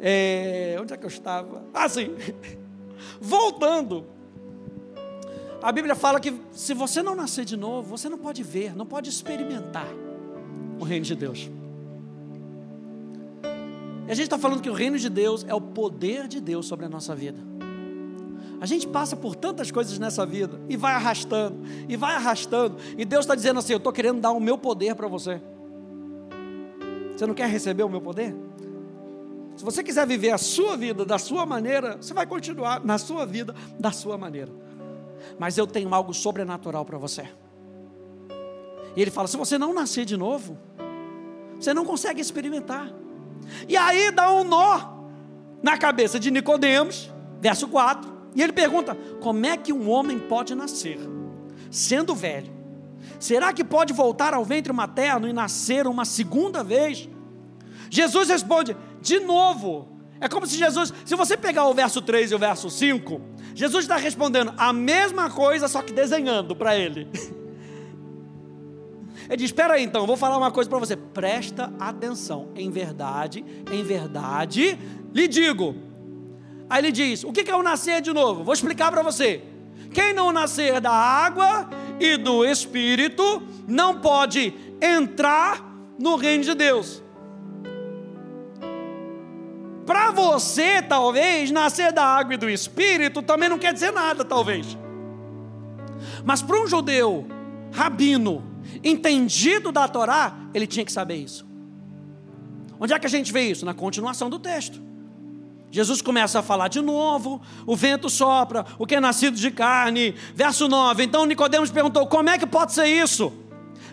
[0.00, 1.62] É, onde é que eu estava?
[1.72, 2.14] Ah, sim.
[3.20, 4.06] Voltando.
[5.62, 8.84] A Bíblia fala que se você não nascer de novo, você não pode ver, não
[8.84, 9.88] pode experimentar
[10.78, 11.50] o reino de Deus.
[14.06, 16.66] E a gente está falando que o reino de Deus é o poder de Deus
[16.66, 17.38] sobre a nossa vida.
[18.64, 23.04] A gente passa por tantas coisas nessa vida e vai arrastando, e vai arrastando, e
[23.04, 25.38] Deus está dizendo assim: Eu estou querendo dar o meu poder para você.
[27.14, 28.34] Você não quer receber o meu poder?
[29.54, 33.26] Se você quiser viver a sua vida da sua maneira, você vai continuar na sua
[33.26, 34.50] vida da sua maneira.
[35.38, 37.28] Mas eu tenho algo sobrenatural para você.
[38.96, 40.56] E ele fala: se você não nascer de novo,
[41.60, 42.90] você não consegue experimentar.
[43.68, 45.04] E aí dá um nó
[45.62, 48.13] na cabeça de Nicodemos, verso 4.
[48.34, 50.98] E ele pergunta: como é que um homem pode nascer,
[51.70, 52.52] sendo velho?
[53.18, 57.08] Será que pode voltar ao ventre materno e nascer uma segunda vez?
[57.90, 59.92] Jesus responde: de novo.
[60.20, 63.20] É como se Jesus, se você pegar o verso 3 e o verso 5,
[63.54, 67.08] Jesus está respondendo a mesma coisa, só que desenhando para ele.
[69.26, 70.96] Ele diz: Espera aí, então, vou falar uma coisa para você.
[70.96, 72.50] Presta atenção.
[72.54, 74.78] Em verdade, em verdade,
[75.14, 75.74] lhe digo.
[76.68, 78.44] Aí ele diz: O que é o nascer de novo?
[78.44, 79.42] Vou explicar para você.
[79.92, 81.68] Quem não nascer da água
[82.00, 85.64] e do espírito não pode entrar
[85.98, 87.02] no reino de Deus.
[89.86, 94.76] Para você, talvez, nascer da água e do espírito também não quer dizer nada, talvez.
[96.24, 97.26] Mas para um judeu,
[97.70, 98.42] rabino,
[98.82, 101.46] entendido da Torá, ele tinha que saber isso.
[102.80, 103.64] Onde é que a gente vê isso?
[103.64, 104.82] Na continuação do texto.
[105.74, 110.14] Jesus começa a falar de novo, o vento sopra, o que é nascido de carne.
[110.32, 111.02] Verso 9.
[111.02, 113.32] Então Nicodemos perguntou: "Como é que pode ser isso?"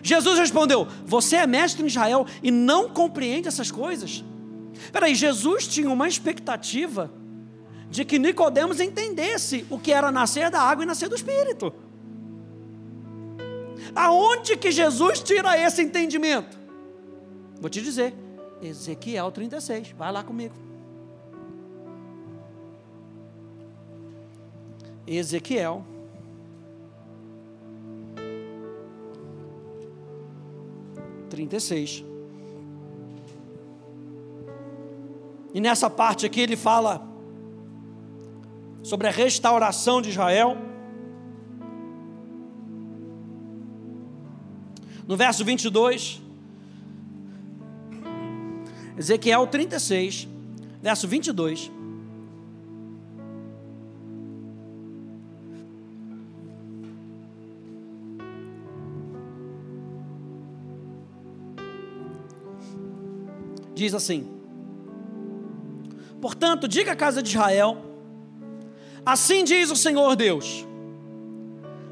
[0.00, 4.22] Jesus respondeu: "Você é mestre em Israel e não compreende essas coisas?"
[4.92, 7.10] Peraí, Jesus tinha uma expectativa
[7.90, 11.74] de que Nicodemos entendesse o que era nascer da água e nascer do Espírito.
[13.92, 16.56] Aonde que Jesus tira esse entendimento?
[17.60, 18.14] Vou te dizer,
[18.62, 20.71] Ezequiel 36, vai lá comigo.
[25.06, 25.84] Ezequiel.
[31.28, 32.04] Trinta e seis.
[35.54, 37.06] E nessa parte aqui ele fala
[38.82, 40.56] sobre a restauração de Israel.
[45.06, 46.22] No verso 22,
[48.96, 50.28] Ezequiel 36,
[50.80, 51.70] verso 22.
[63.82, 64.30] Diz assim:
[66.20, 67.78] Portanto, diga à casa de Israel:
[69.04, 70.64] Assim diz o Senhor Deus: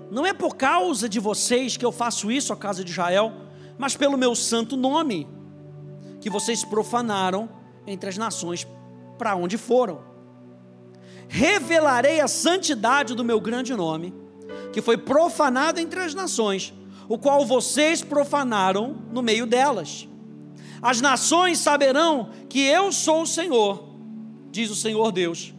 [0.09, 3.33] Não é por causa de vocês que eu faço isso à casa de Israel,
[3.77, 5.27] mas pelo meu santo nome,
[6.21, 7.49] que vocês profanaram
[7.85, 8.65] entre as nações
[9.19, 10.01] para onde foram.
[11.27, 14.15] Revelarei a santidade do meu grande nome,
[14.73, 16.73] que foi profanado entre as nações,
[17.09, 20.09] o qual vocês profanaram no meio delas.
[20.83, 23.91] As nações saberão que eu sou o Senhor
[24.51, 25.55] diz o Senhor Deus,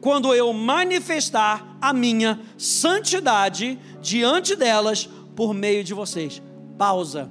[0.00, 6.40] quando eu manifestar a minha santidade diante delas por meio de vocês.
[6.78, 7.30] Pausa.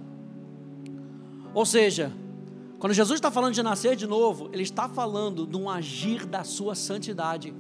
[1.54, 2.12] Ou seja,
[2.80, 6.44] quando Jesus está falando de nascer de novo, ele está falando de um agir da
[6.44, 7.54] sua santidade.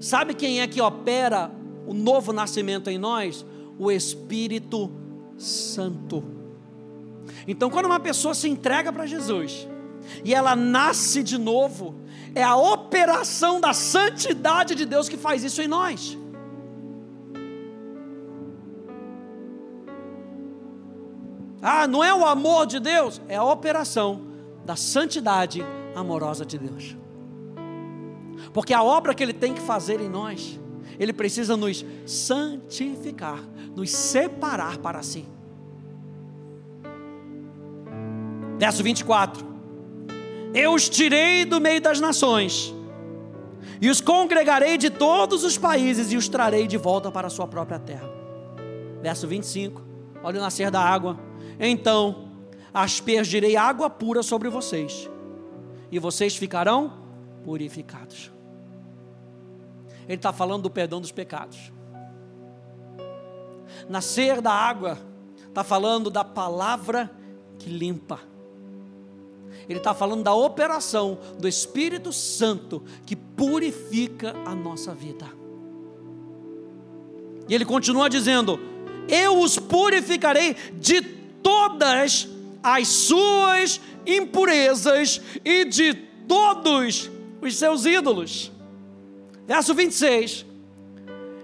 [0.00, 1.50] Sabe quem é que opera
[1.86, 3.44] o novo nascimento em nós?
[3.78, 4.90] O Espírito
[5.36, 6.37] Santo.
[7.46, 9.68] Então, quando uma pessoa se entrega para Jesus
[10.24, 11.94] e ela nasce de novo,
[12.34, 16.16] é a operação da santidade de Deus que faz isso em nós.
[21.60, 24.22] Ah, não é o amor de Deus, é a operação
[24.64, 25.64] da santidade
[25.94, 26.96] amorosa de Deus.
[28.52, 30.58] Porque a obra que Ele tem que fazer em nós,
[30.98, 33.42] Ele precisa nos santificar,
[33.74, 35.26] nos separar para si.
[38.58, 39.46] Verso 24:
[40.54, 42.74] Eu os tirei do meio das nações,
[43.80, 47.46] e os congregarei de todos os países, e os trarei de volta para a sua
[47.46, 48.08] própria terra.
[49.00, 49.82] Verso 25:
[50.22, 52.28] Olha o nascer da água então
[52.72, 55.10] aspergirei água pura sobre vocês,
[55.90, 56.92] e vocês ficarão
[57.44, 58.30] purificados.
[60.06, 61.72] Ele está falando do perdão dos pecados.
[63.88, 64.98] Nascer da água
[65.48, 67.10] está falando da palavra
[67.58, 68.20] que limpa.
[69.68, 75.26] Ele está falando da operação do Espírito Santo que purifica a nossa vida.
[77.48, 78.58] E ele continua dizendo:
[79.08, 82.28] Eu os purificarei de todas
[82.62, 85.94] as suas impurezas e de
[86.26, 88.50] todos os seus ídolos.
[89.46, 90.46] Verso 26: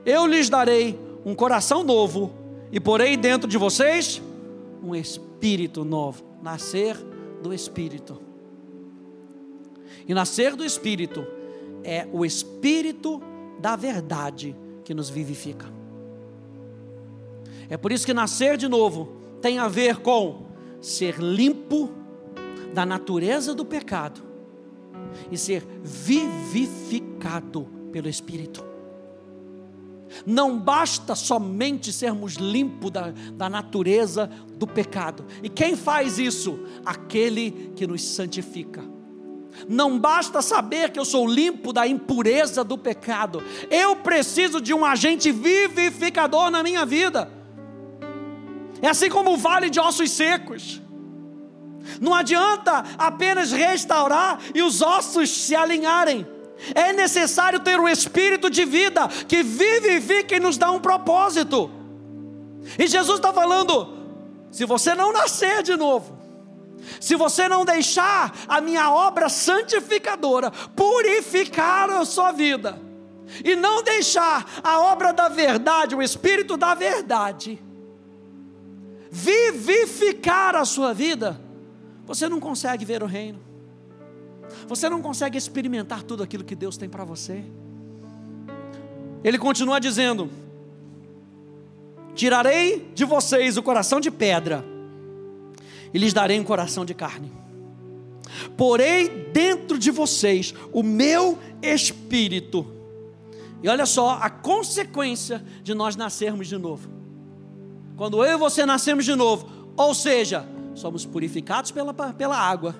[0.05, 2.33] Eu lhes darei um coração novo
[2.73, 4.21] e porei dentro de vocês
[4.83, 6.23] um espírito novo.
[6.43, 6.97] Nascer
[7.45, 8.19] do espírito.
[10.09, 11.27] E nascer do espírito
[11.85, 13.23] é o espírito
[13.61, 15.67] da verdade que nos vivifica.
[17.69, 20.47] É por isso que nascer de novo tem a ver com
[20.81, 21.91] ser limpo
[22.73, 24.23] da natureza do pecado
[25.31, 28.74] e ser vivificado pelo Espírito.
[30.27, 35.25] Não basta somente sermos limpos da, da natureza do pecado.
[35.43, 36.59] E quem faz isso?
[36.85, 38.83] Aquele que nos santifica.
[39.69, 43.43] Não basta saber que eu sou limpo da impureza do pecado.
[43.71, 47.31] Eu preciso de um agente vivificador na minha vida.
[48.83, 50.83] É assim como o vale de ossos secos.
[52.01, 56.27] Não adianta apenas restaurar e os ossos se alinharem.
[56.75, 61.71] É necessário ter um espírito de vida que vivifica e nos dá um propósito.
[62.79, 63.89] E Jesus está falando:
[64.51, 66.17] se você não nascer de novo,
[67.01, 72.79] se você não deixar a minha obra santificadora purificar a sua vida,
[73.45, 77.61] e não deixar a obra da verdade, o Espírito da verdade,
[79.11, 81.41] vivificar a sua vida,
[82.05, 83.41] você não consegue ver o reino.
[84.67, 87.45] Você não consegue experimentar tudo aquilo que Deus tem para você.
[89.23, 90.31] Ele continua dizendo:
[92.15, 94.65] Tirarei de vocês o coração de pedra
[95.93, 97.33] e lhes darei um coração de carne.
[98.57, 102.67] Porei dentro de vocês o meu espírito.
[103.63, 106.89] E olha só a consequência de nós nascermos de novo.
[107.97, 112.75] Quando eu e você nascemos de novo, ou seja, somos purificados pela, pela água.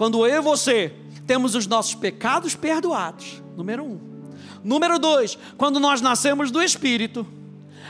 [0.00, 0.94] Quando eu e você
[1.26, 4.00] temos os nossos pecados perdoados, número um.
[4.64, 7.26] Número dois, quando nós nascemos do Espírito,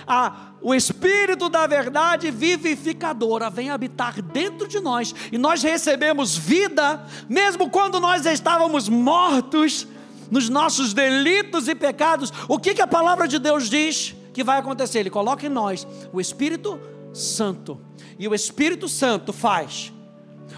[0.04, 7.06] a, o Espírito da verdade vivificadora vem habitar dentro de nós e nós recebemos vida,
[7.28, 9.86] mesmo quando nós estávamos mortos
[10.32, 12.32] nos nossos delitos e pecados.
[12.48, 14.16] O que, que a palavra de Deus diz?
[14.34, 14.98] que vai acontecer?
[14.98, 16.76] Ele coloca em nós o Espírito
[17.14, 17.80] Santo.
[18.18, 19.92] E o Espírito Santo faz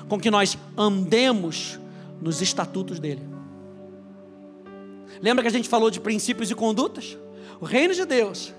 [0.09, 1.79] com que nós andemos
[2.21, 3.23] nos estatutos dele.
[5.21, 7.17] Lembra que a gente falou de princípios e condutas?
[7.61, 8.53] O reino de Deus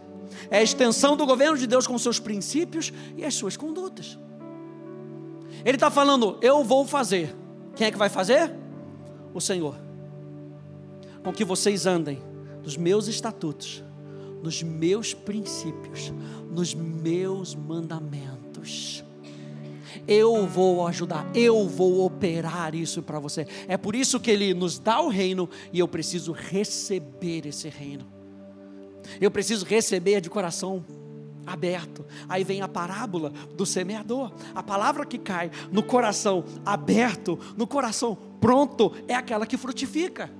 [0.49, 4.17] é a extensão do governo de Deus com seus princípios e as suas condutas.
[5.65, 7.35] Ele está falando, eu vou fazer.
[7.75, 8.53] Quem é que vai fazer?
[9.33, 9.75] O Senhor.
[11.23, 12.21] Com que vocês andem
[12.63, 13.83] nos meus estatutos
[14.43, 16.13] nos meus princípios,
[16.51, 19.01] nos meus mandamentos.
[20.07, 23.47] Eu vou ajudar, eu vou operar isso para você.
[23.67, 28.05] É por isso que Ele nos dá o reino e eu preciso receber esse reino.
[29.19, 30.83] Eu preciso receber de coração
[31.45, 32.05] aberto.
[32.27, 34.31] Aí vem a parábola do semeador.
[34.55, 40.31] A palavra que cai no coração aberto, no coração pronto, é aquela que frutifica.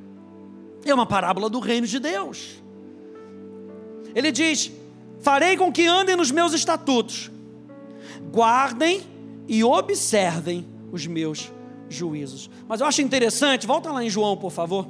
[0.86, 2.62] É uma parábola do reino de Deus.
[4.16, 4.72] Ele diz:
[5.22, 7.32] Farei com que andem nos meus estatutos,
[8.32, 9.02] guardem
[9.48, 11.52] e observem os meus
[11.90, 12.50] juízos.
[12.68, 14.88] Mas eu acho interessante, volta lá em João, por favor.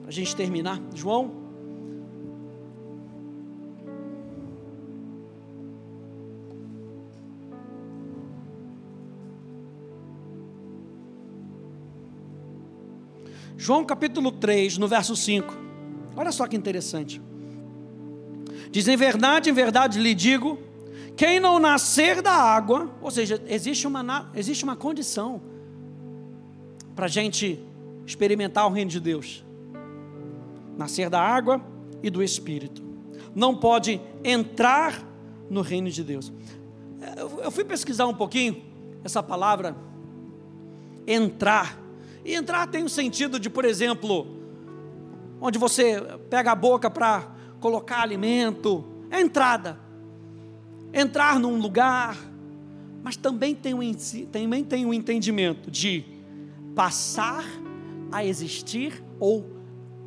[0.00, 0.80] Para a gente terminar.
[0.94, 1.38] João.
[13.56, 15.54] João capítulo 3, no verso 5.
[16.16, 17.20] Olha só que interessante.
[18.70, 20.69] Diz: Em verdade, em verdade lhe digo
[21.20, 25.42] quem não nascer da água, ou seja, existe uma, existe uma condição
[26.96, 27.62] para a gente
[28.06, 29.44] experimentar o reino de Deus:
[30.78, 31.60] nascer da água
[32.02, 32.82] e do Espírito.
[33.34, 35.06] Não pode entrar
[35.50, 36.32] no reino de Deus.
[37.44, 38.62] Eu fui pesquisar um pouquinho
[39.04, 39.76] essa palavra
[41.06, 41.78] entrar.
[42.24, 44.26] E entrar tem o um sentido de, por exemplo,
[45.38, 46.00] onde você
[46.30, 49.89] pega a boca para colocar alimento, é entrada
[50.92, 52.18] entrar num lugar,
[53.02, 53.80] mas também tem um,
[54.30, 56.04] também tem um entendimento de
[56.74, 57.44] passar
[58.12, 59.46] a existir ou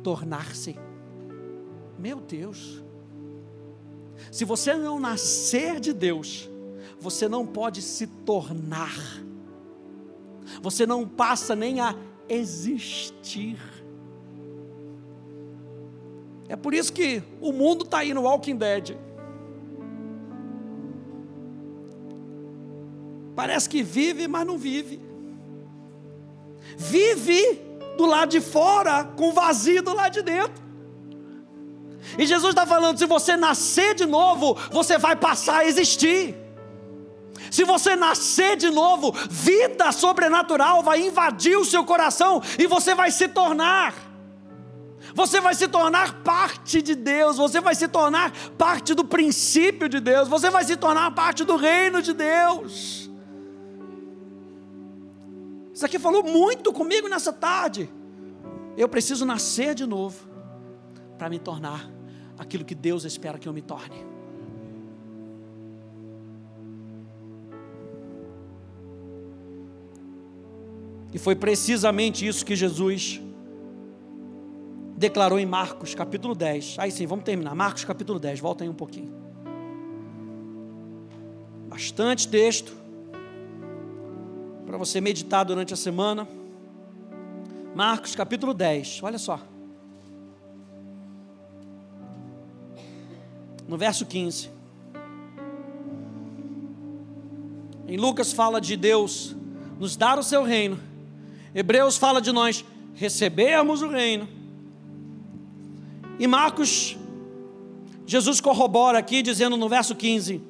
[0.02, 0.76] tornar-se.
[1.98, 2.82] Meu Deus,
[4.30, 6.50] se você não nascer de Deus,
[7.00, 8.94] você não pode se tornar,
[10.62, 11.94] você não passa nem a
[12.28, 13.58] existir.
[16.48, 18.96] É por isso que o mundo está aí no Walking Dead.
[23.34, 25.00] Parece que vive, mas não vive.
[26.76, 27.60] Vive
[27.96, 30.62] do lado de fora, com vazio do lado de dentro.
[32.18, 36.36] E Jesus está falando: se você nascer de novo, você vai passar a existir.
[37.50, 43.10] Se você nascer de novo, vida sobrenatural vai invadir o seu coração e você vai
[43.10, 43.94] se tornar.
[45.14, 50.00] Você vai se tornar parte de Deus, você vai se tornar parte do princípio de
[50.00, 53.03] Deus, você vai se tornar parte do reino de Deus.
[55.74, 57.90] Isso aqui falou muito comigo nessa tarde.
[58.76, 60.28] Eu preciso nascer de novo
[61.18, 61.90] para me tornar
[62.38, 64.06] aquilo que Deus espera que eu me torne.
[71.12, 73.20] E foi precisamente isso que Jesus
[74.96, 76.76] declarou em Marcos capítulo 10.
[76.78, 77.52] Aí sim, vamos terminar.
[77.54, 79.12] Marcos capítulo 10, volta aí um pouquinho.
[81.68, 82.83] Bastante texto
[84.74, 86.26] para você meditar durante a semana.
[87.76, 89.40] Marcos capítulo 10, olha só.
[93.68, 94.50] No verso 15.
[97.86, 99.36] Em Lucas fala de Deus
[99.78, 100.80] nos dar o seu reino.
[101.54, 102.64] Hebreus fala de nós
[102.94, 104.26] recebermos o reino.
[106.18, 106.98] E Marcos,
[108.04, 110.42] Jesus corrobora aqui dizendo no verso 15: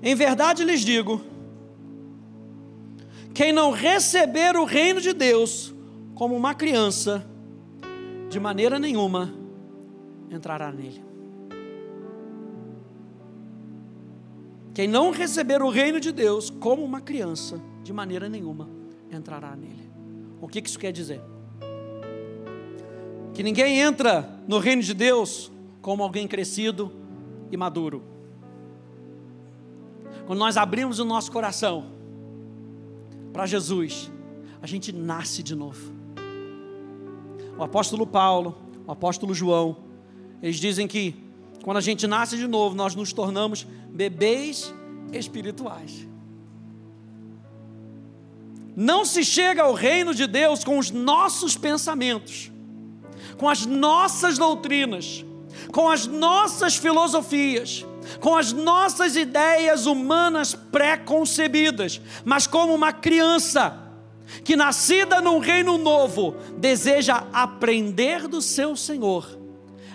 [0.00, 1.31] Em verdade lhes digo,
[3.34, 5.74] quem não receber o reino de Deus
[6.14, 7.26] como uma criança,
[8.28, 9.32] de maneira nenhuma
[10.30, 11.02] entrará nele.
[14.74, 18.68] Quem não receber o reino de Deus como uma criança, de maneira nenhuma
[19.10, 19.90] entrará nele.
[20.40, 21.20] O que isso quer dizer?
[23.34, 26.92] Que ninguém entra no reino de Deus como alguém crescido
[27.50, 28.02] e maduro.
[30.26, 32.01] Quando nós abrimos o nosso coração,
[33.32, 34.10] para Jesus,
[34.60, 35.92] a gente nasce de novo.
[37.56, 38.56] O apóstolo Paulo,
[38.86, 39.76] o apóstolo João,
[40.42, 41.14] eles dizem que
[41.62, 44.74] quando a gente nasce de novo, nós nos tornamos bebês
[45.12, 46.06] espirituais.
[48.74, 52.50] Não se chega ao reino de Deus com os nossos pensamentos,
[53.36, 55.24] com as nossas doutrinas,
[55.70, 57.86] com as nossas filosofias,
[58.20, 63.78] com as nossas ideias humanas pré-concebidas, mas como uma criança
[64.44, 69.38] que, nascida num reino novo, deseja aprender do seu Senhor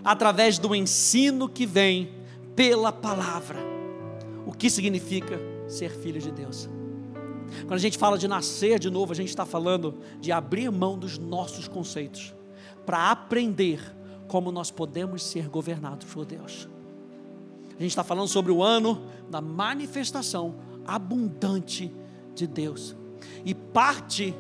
[0.04, 2.12] através do ensino que vem
[2.56, 3.60] pela palavra.
[4.46, 6.70] O que significa ser filho de Deus?
[7.62, 10.98] Quando a gente fala de nascer de novo, a gente está falando de abrir mão
[10.98, 12.34] dos nossos conceitos
[12.86, 13.80] para aprender
[14.28, 16.68] como nós podemos ser governados por Deus.
[17.78, 20.56] A gente está falando sobre o ano da manifestação
[20.86, 21.94] abundante
[22.34, 22.96] de Deus.
[23.46, 24.34] E parte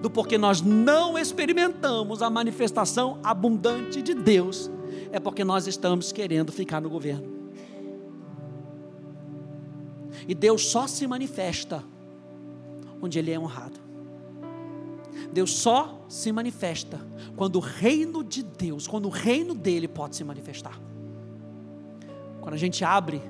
[0.00, 4.70] do porquê nós não experimentamos a manifestação abundante de Deus
[5.10, 7.30] é porque nós estamos querendo ficar no governo.
[10.28, 11.82] E Deus só se manifesta
[13.00, 13.80] onde Ele é honrado.
[15.32, 17.00] Deus só se manifesta
[17.36, 20.78] quando o reino de Deus, quando o reino dele pode se manifestar.
[22.42, 23.22] Quando a gente abre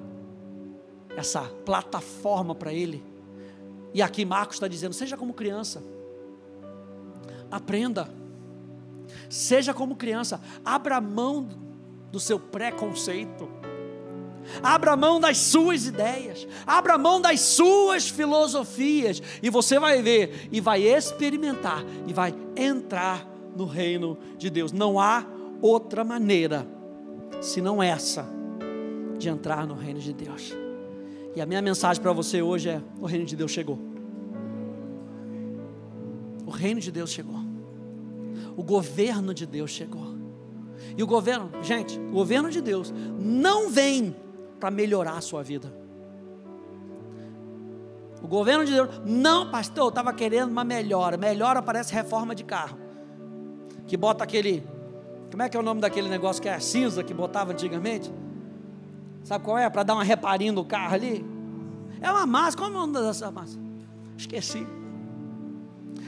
[1.14, 3.04] essa plataforma para ele,
[3.92, 5.82] e aqui Marcos está dizendo: seja como criança,
[7.50, 8.08] aprenda,
[9.28, 11.46] seja como criança, abra mão
[12.10, 13.48] do seu preconceito.
[14.60, 20.60] Abra mão das suas ideias, abra mão das suas filosofias, e você vai ver, e
[20.60, 23.24] vai experimentar, e vai entrar
[23.56, 24.72] no reino de Deus.
[24.72, 25.24] Não há
[25.60, 26.66] outra maneira,
[27.40, 28.28] senão essa,
[29.23, 30.53] de entrar no reino de Deus.
[31.35, 33.79] E a minha mensagem para você hoje é: o reino de Deus chegou.
[36.45, 37.41] O reino de Deus chegou.
[38.57, 40.12] O governo de Deus chegou.
[40.97, 44.14] E o governo, gente, o governo de Deus não vem
[44.61, 45.73] para melhorar a sua vida.
[48.23, 51.16] O governo de Deus, não, pastor, eu estava querendo uma melhora.
[51.16, 52.79] Melhora parece reforma de carro.
[53.87, 54.64] Que bota aquele,
[55.31, 58.12] como é que é o nome daquele negócio que é cinza que botava antigamente?
[59.25, 59.68] Sabe qual é?
[59.70, 61.25] Para dar uma reparinho no carro ali.
[62.01, 63.59] É uma massa, como é o nome dessa massa?
[64.16, 64.66] Esqueci.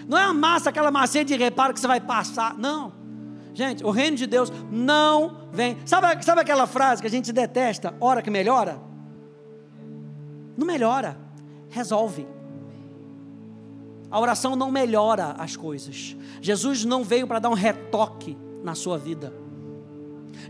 [0.08, 2.56] Não é uma massa, aquela massinha de reparo que você vai passar.
[2.58, 2.92] Não.
[3.54, 5.78] Gente, o reino de Deus não vem.
[5.86, 7.94] Sabe, sabe aquela frase que a gente detesta?
[8.00, 8.80] Hora que melhora?
[10.56, 11.16] Não melhora,
[11.70, 12.26] resolve.
[14.10, 16.16] A oração não melhora as coisas.
[16.40, 19.32] Jesus não veio para dar um retoque na sua vida.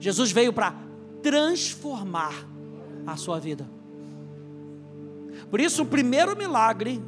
[0.01, 0.75] Jesus veio para
[1.23, 2.54] transformar
[3.07, 3.69] a sua vida.
[5.51, 7.03] Por isso, o primeiro milagre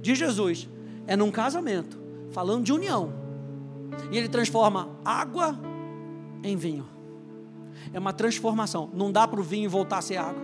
[0.00, 0.68] de Jesus
[1.06, 1.98] é num casamento,
[2.30, 3.26] falando de união
[4.10, 5.58] e ele transforma água
[6.42, 6.86] em vinho.
[7.92, 8.90] É uma transformação.
[8.94, 10.42] Não dá para o vinho voltar a ser água.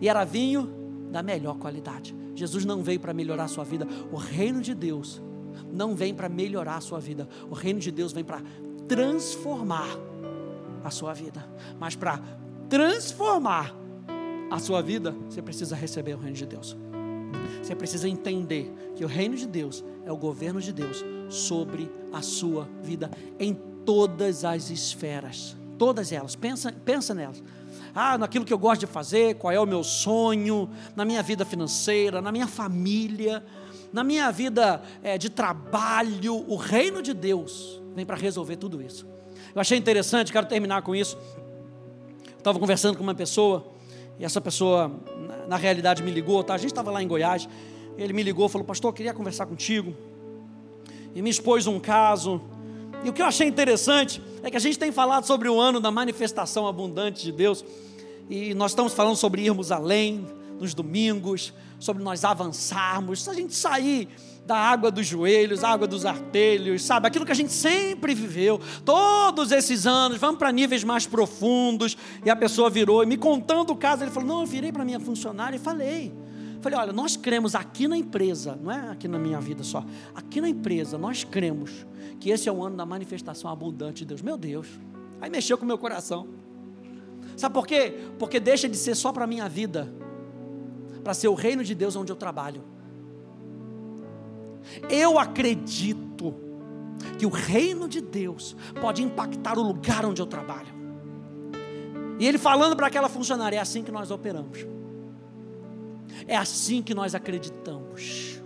[0.00, 0.70] E era vinho
[1.10, 2.14] da melhor qualidade.
[2.34, 3.86] Jesus não veio para melhorar a sua vida.
[4.12, 5.20] O reino de Deus
[5.72, 7.28] não vem para melhorar a sua vida.
[7.50, 8.42] O reino de Deus vem para
[8.86, 9.88] transformar
[10.84, 11.44] a sua vida.
[11.80, 12.20] Mas para
[12.68, 13.74] transformar
[14.50, 16.76] a sua vida, você precisa receber o reino de Deus.
[17.62, 22.22] Você precisa entender que o reino de Deus é o governo de Deus sobre a
[22.22, 23.54] sua vida em
[23.84, 26.34] todas as esferas, todas elas.
[26.34, 27.42] Pensa, pensa nelas.
[27.94, 31.44] Ah, naquilo que eu gosto de fazer, qual é o meu sonho, na minha vida
[31.44, 33.44] financeira, na minha família,
[33.92, 39.06] na minha vida é, de trabalho, o reino de Deus vem para resolver tudo isso.
[39.54, 41.18] Eu achei interessante, quero terminar com isso.
[42.38, 43.66] Estava conversando com uma pessoa,
[44.18, 44.90] e essa pessoa,
[45.48, 46.54] na, realidade, me ligou, tá?
[46.54, 47.48] A gente estava lá em Goiás,
[47.96, 49.92] ele me ligou, falou, pastor, eu queria conversar contigo
[51.14, 52.40] e me expôs um caso.
[53.04, 55.80] E o que eu achei interessante é que a gente tem falado sobre o ano
[55.80, 57.64] da manifestação abundante de Deus,
[58.30, 60.26] e nós estamos falando sobre irmos além
[60.58, 64.08] nos domingos, sobre nós avançarmos, se a gente sair
[64.46, 67.06] da água dos joelhos, água dos artelhos, sabe?
[67.06, 71.96] Aquilo que a gente sempre viveu, todos esses anos, vamos para níveis mais profundos.
[72.24, 74.84] E a pessoa virou e me contando o caso, ele falou: Não, eu virei para
[74.84, 76.12] minha funcionária e falei.
[76.60, 79.84] Falei, olha, nós cremos aqui na empresa, não é aqui na minha vida só,
[80.14, 81.86] aqui na empresa, nós cremos
[82.18, 84.22] que esse é o ano da manifestação abundante de Deus.
[84.22, 84.66] Meu Deus,
[85.20, 86.26] aí mexeu com o meu coração.
[87.36, 87.94] Sabe por quê?
[88.18, 89.88] Porque deixa de ser só para a minha vida,
[91.08, 92.62] para ser o reino de Deus onde eu trabalho.
[94.90, 96.34] Eu acredito
[97.18, 100.68] que o reino de Deus pode impactar o lugar onde eu trabalho.
[102.18, 104.66] E ele falando para aquela funcionária, é assim que nós operamos.
[106.26, 108.37] É assim que nós acreditamos.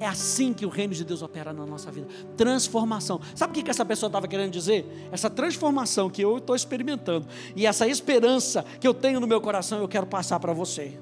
[0.00, 2.06] É assim que o reino de Deus opera na nossa vida.
[2.36, 3.20] Transformação.
[3.34, 5.08] Sabe o que, essa pessoa estava querendo dizer?
[5.10, 7.26] Essa transformação que eu estou experimentando
[7.56, 10.98] e essa esperança que eu tenho no meu coração, eu quero passar para você.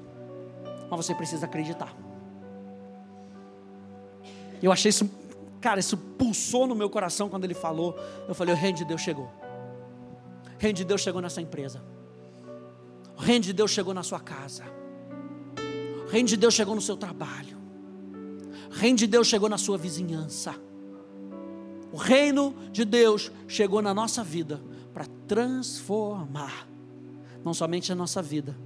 [0.89, 1.95] Mas você precisa acreditar.
[4.63, 5.07] Eu achei isso,
[5.61, 7.95] cara, isso pulsou no meu coração quando ele falou.
[8.27, 9.25] Eu falei: o reino de Deus chegou.
[9.25, 11.83] O reino de Deus chegou nessa empresa.
[13.15, 14.63] O reino de Deus chegou na sua casa.
[16.07, 17.56] O reino de Deus chegou no seu trabalho.
[18.71, 20.55] Reino de Deus chegou na sua vizinhança.
[21.91, 24.61] O reino de Deus chegou na nossa vida
[24.93, 26.67] para transformar
[27.43, 28.57] não somente a nossa vida,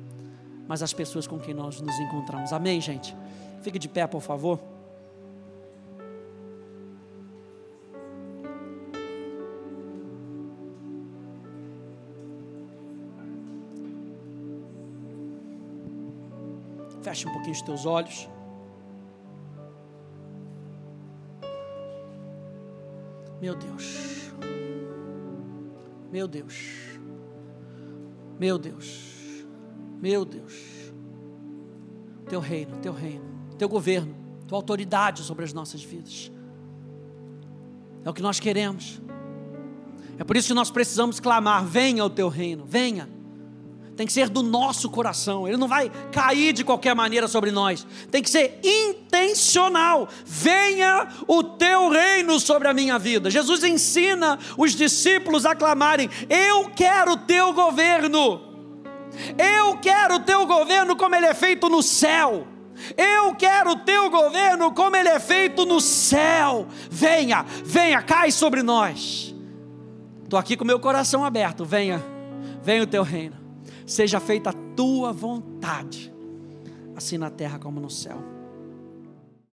[0.68, 2.52] mas as pessoas com quem nós nos encontramos.
[2.52, 3.16] Amém, gente?
[3.62, 4.60] Fique de pé, por favor.
[17.02, 18.31] Feche um pouquinho os teus olhos.
[23.42, 24.32] Meu Deus.
[26.12, 26.56] Meu Deus.
[28.40, 29.46] Meu Deus.
[30.00, 30.54] Meu Deus.
[32.30, 33.26] Teu reino, teu reino,
[33.58, 34.16] teu governo,
[34.48, 36.32] tua autoridade sobre as nossas vidas.
[38.06, 39.02] É o que nós queremos.
[40.20, 43.10] É por isso que nós precisamos clamar: venha o teu reino, venha.
[44.02, 47.86] Tem que ser do nosso coração, ele não vai cair de qualquer maneira sobre nós,
[48.10, 50.10] tem que ser intencional.
[50.26, 53.30] Venha o teu reino sobre a minha vida.
[53.30, 58.42] Jesus ensina os discípulos a clamarem: Eu quero o teu governo,
[59.38, 62.48] eu quero o teu governo como ele é feito no céu.
[62.98, 66.68] Eu quero o teu governo como ele é feito no céu.
[66.90, 69.36] Venha, venha, cai sobre nós.
[70.24, 71.64] Estou aqui com meu coração aberto.
[71.64, 72.04] Venha,
[72.64, 73.41] venha o teu reino.
[73.86, 76.14] Seja feita a tua vontade,
[76.96, 78.31] assim na terra como no céu.